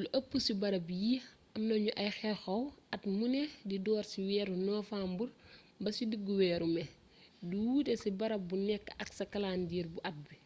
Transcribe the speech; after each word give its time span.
lu 0.00 0.06
ëpp 0.18 0.30
ci 0.44 0.52
bërëb 0.60 0.88
yi 1.02 1.12
am 1.54 1.62
na 1.68 1.74
ñu 1.84 1.90
ay 2.00 2.10
xew 2.18 2.34
xew 2.42 2.62
at 2.94 3.02
muné 3.18 3.42
di 3.68 3.76
door 3.86 4.04
ci 4.10 4.18
weeru 4.28 4.54
niwambar 4.64 5.30
ba 5.82 5.88
ci 5.96 6.02
diggu 6.10 6.32
weeru 6.40 6.66
mé 6.74 6.82
di 7.48 7.54
wuuté 7.64 7.92
ci 8.02 8.08
bërëb 8.20 8.42
bu 8.48 8.56
né 8.66 8.74
ak 9.02 9.08
sa 9.18 9.24
kalendiriye 9.32 9.90
bu 9.92 9.98
at 10.08 10.16
bi 10.24 10.36